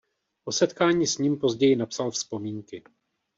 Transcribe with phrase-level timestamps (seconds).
[0.45, 2.83] O setkání s ním později napsal vzpomínky.